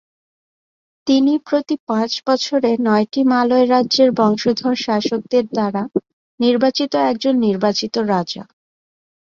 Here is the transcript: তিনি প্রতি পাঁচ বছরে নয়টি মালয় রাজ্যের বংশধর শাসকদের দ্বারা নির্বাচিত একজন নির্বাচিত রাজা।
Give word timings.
তিনি 1.07 1.33
প্রতি 1.47 1.75
পাঁচ 1.87 2.11
বছরে 2.27 2.71
নয়টি 2.87 3.21
মালয় 3.31 3.65
রাজ্যের 3.67 4.09
বংশধর 4.19 4.75
শাসকদের 4.77 5.45
দ্বারা 5.49 5.83
নির্বাচিত 6.39 6.91
একজন 7.11 7.35
নির্বাচিত 7.45 7.95
রাজা। 8.11 8.43